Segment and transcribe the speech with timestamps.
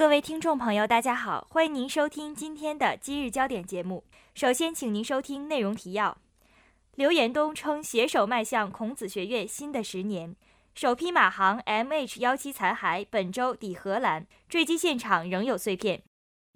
[0.00, 4.02] 各位听众朋友，大家好，欢迎您收听今天的今日焦点节目。
[4.34, 6.16] 首先，请您收听内容提要：
[6.94, 10.34] 刘延东称携手迈向孔子学院新的十年。
[10.74, 16.02] 首批马航 MH17 残骸本周抵荷兰，坠机现场仍有碎片。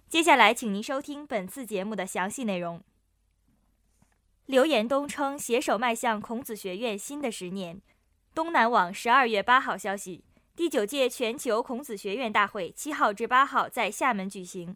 [0.09, 2.81] 接下来，请您收听本次节目的详细内容。
[4.47, 7.79] 刘延东称携手迈向孔子学院新的十年。
[8.33, 10.23] 东南网十二月八号消息。
[10.55, 14.73] 第九届全球孔子学院大会七号至八号在厦门举行，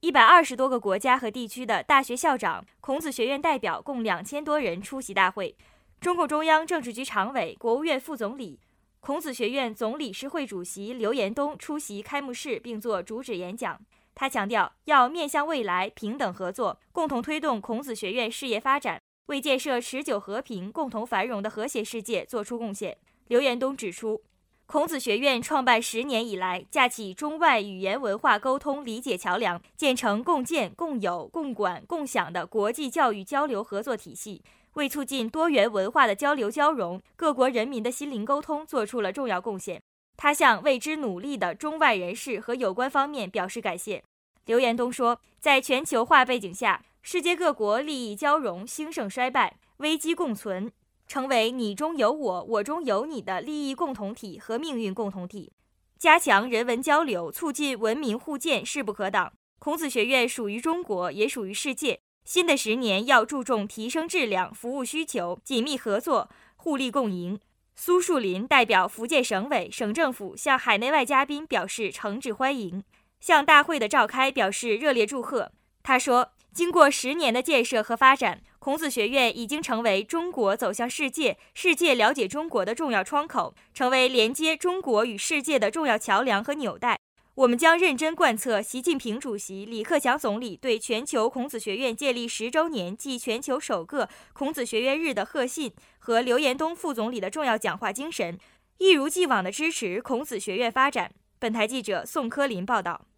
[0.00, 5.56] 一百二十多个国家和地区的大学校长、孔子学院代表共两千多人出席大会。
[6.00, 8.58] 中共中央政治局常委、国务院副总理、
[8.98, 13.80] 孔子学院总理事会主席刘延东出席开幕式并作主旨演讲。
[14.16, 22.98] 他强调，要面向未来，平等合作，共同推动孔子学院事业发展，为建设持久和平、共同繁荣的和谐世界作出贡献。
[23.28, 24.20] 刘延东指出。
[24.66, 34.42] 孔子学院创办十年以来，架起中外语言文化沟通理解桥梁，建成共建、共有、共管、共享的国际教育交流合作体系，
[34.74, 39.82] 为促进多元文化的交流交融、各国人民的心灵沟通做出了重要贡献。
[40.16, 44.02] 他向为之努力的中外人士和有关方面表示感谢。
[44.46, 50.72] 刘延东说，在全球化背景下，世界各国利益交融、兴盛衰败、危机共存。
[51.06, 55.52] 成为你中有我，我中有你的利益共同体和命运共同体，
[55.98, 59.32] 加强人文交流，促进文明互鉴，势不可挡。
[59.58, 62.00] 孔子学院属于中国，也属于世界。
[62.24, 67.38] 新的十年要注重提升质量、服务需求，紧密合作，互利共赢。
[67.74, 72.84] 苏树林代表福建省委、省政府向海内外嘉宾表示诚挚欢迎，
[73.20, 75.52] 向大会的召开表示热烈祝贺。
[75.82, 86.96] 他说：“经过十年的建设和发展。”孔子学院已经成为中国走向世界、世界了解中国的重要窗口，成为连接中国与世界的重要桥梁和纽带。
[87.34, 98.38] 我们将认真贯彻习近平主席、李克强总理对全球孔子学院建立十周年暨全球首个孔子学院日的贺信和刘延东副总理的重要讲话精神，
[98.78, 101.10] 一如既往地支持孔子学院发展。
[101.40, 103.08] 本台记者宋科林报道。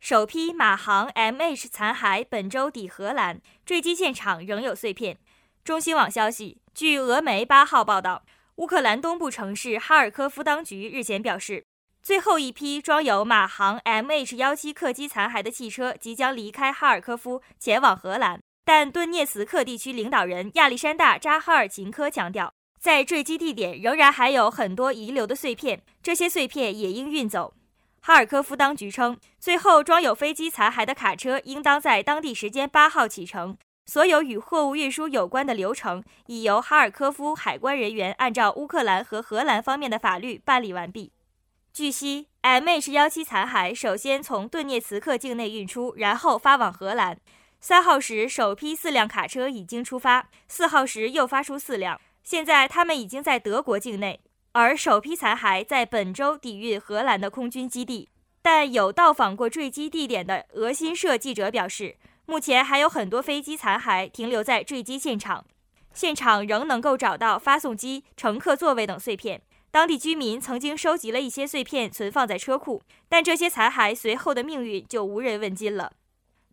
[0.00, 5.18] 首批马航 MH 残骸本周抵荷兰，坠机现场仍有碎片。
[5.62, 8.24] 中新网消息，据俄媒八号报道，
[8.56, 11.66] 乌克兰东部城市哈尔科夫当局日前表示，
[12.02, 18.40] 最后一批装有马航 MH17 客机残骸的汽车即将离开哈尔科夫，前往荷兰。
[18.64, 27.52] 但顿涅茨克地区领导人亚历山大·扎哈尔琴科强调，在坠机地点仍然还有很多遗留的碎片，这些碎片也应运走。
[28.02, 33.56] 哈尔科夫当局称，最后装有飞机残骸的卡车应当在当地时间八号启程。
[33.86, 41.12] 所有与货物运输有关的流程已由哈尔科夫海关人员按照乌克兰和荷兰方面的法律办理完毕。
[41.72, 47.18] 据悉，MH17 残骸首先从顿涅茨克境内运出，然后发往荷兰。
[47.60, 54.20] 三号时，首批四辆卡车已经出发；四号时又发出四辆，现在他们已经在德国境内。
[54.52, 58.08] 而首批残骸在本周抵运荷兰的空军基地，
[58.42, 61.96] 但有到访过坠机地点的俄新社记者表示，
[62.26, 65.46] 目前还有很多飞机残骸停留在坠机现场，
[65.94, 69.40] 现场仍能够找到发送机、乘客座位等碎片。
[69.70, 75.92] 当地居民曾经收集了一些碎片存放在车库，但这些残骸随后的命运就无人问津了。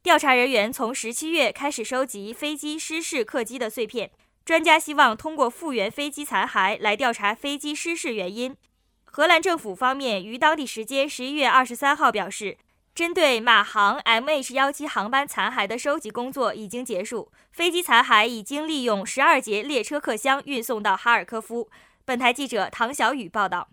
[0.03, 4.11] 调查人员从十七月开始收集飞机失事客机的碎片。
[4.47, 8.55] 专家希望通过复原飞机残骸来调查飞机失事原因。
[9.03, 12.57] 荷兰政府方面于当地时间十一月二十三号表示，
[12.95, 21.69] 针对马航 MH17 航班残骸的收集工作已经结束，飞机残骸已经利用十二节列车客厢运送到哈尔科夫。
[22.05, 23.67] 本台记者唐小雨报道。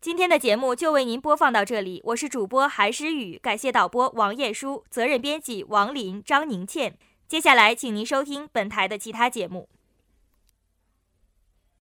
[0.00, 6.98] 今天的节目就为您播放到这里，我是主播韩诗雨，感谢导播王艳书，责任编辑王林、张宁倩。
[7.28, 9.68] 接下来，请您收听本台的其他节目。